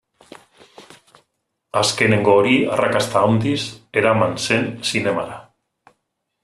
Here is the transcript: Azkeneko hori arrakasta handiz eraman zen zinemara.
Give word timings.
Azkeneko 1.81 2.33
hori 2.39 2.55
arrakasta 2.77 3.23
handiz 3.27 3.61
eraman 4.03 4.35
zen 4.47 4.69
zinemara. 4.93 5.39